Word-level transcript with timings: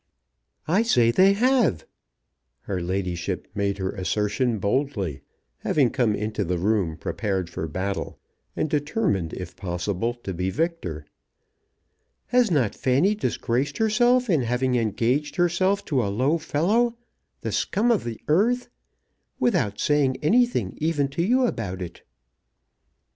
"I 0.67 0.81
say 0.81 1.11
they 1.11 1.33
have." 1.33 1.85
Her 2.61 2.81
ladyship 2.81 3.47
made 3.53 3.77
her 3.77 3.91
assertion 3.91 4.57
boldly, 4.57 5.21
having 5.59 5.91
come 5.91 6.15
into 6.15 6.43
the 6.43 6.57
room 6.57 6.97
prepared 6.97 7.51
for 7.51 7.67
battle, 7.67 8.17
and 8.55 8.67
determined 8.67 9.31
if 9.33 9.55
possible 9.55 10.15
to 10.15 10.33
be 10.33 10.49
victor. 10.49 11.05
"Has 12.29 12.49
not 12.49 12.73
Fanny 12.73 13.13
disgraced 13.13 13.77
herself 13.77 14.27
in 14.27 14.41
having 14.41 14.73
engaged 14.73 15.35
herself 15.35 15.85
to 15.85 16.01
a 16.03 16.09
low 16.09 16.39
fellow, 16.39 16.97
the 17.41 17.51
scum 17.51 17.91
of 17.91 18.03
the 18.03 18.19
earth, 18.27 18.69
without 19.39 19.79
saying 19.79 20.17
anything 20.23 20.73
even 20.81 21.09
to 21.09 21.21
you 21.21 21.45
about 21.45 21.79
it?" 21.79 22.01